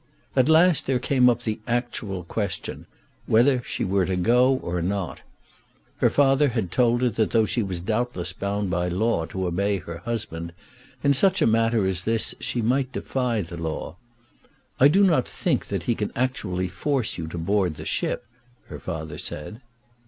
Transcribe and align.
At 0.35 0.49
last 0.49 0.87
there 0.87 0.97
came 0.97 1.29
up 1.29 1.43
the 1.43 1.59
actual 1.67 2.23
question, 2.23 2.87
whether 3.27 3.61
she 3.61 3.85
were 3.85 4.07
to 4.07 4.15
go 4.15 4.51
or 4.63 4.81
not. 4.81 5.21
Her 5.97 6.09
father 6.09 6.49
told 6.49 7.03
her 7.03 7.09
that 7.09 7.29
though 7.29 7.45
she 7.45 7.61
was 7.61 7.81
doubtless 7.81 8.33
bound 8.33 8.71
by 8.71 8.87
law 8.87 9.27
to 9.27 9.45
obey 9.45 9.77
her 9.77 9.99
husband, 9.99 10.53
in 11.03 11.13
such 11.13 11.39
a 11.39 11.45
matter 11.45 11.85
as 11.85 12.03
this 12.03 12.33
she 12.39 12.63
might 12.63 12.91
defy 12.91 13.43
the 13.43 13.57
law. 13.57 13.95
"I 14.79 14.87
do 14.87 15.03
not 15.03 15.29
think 15.29 15.67
that 15.67 15.83
he 15.83 15.93
can 15.93 16.11
actually 16.15 16.67
force 16.67 17.19
you 17.19 17.25
on 17.31 17.43
board 17.43 17.75
the 17.75 17.85
ship," 17.85 18.25
her 18.69 18.79
father 18.79 19.19
said. 19.19 19.61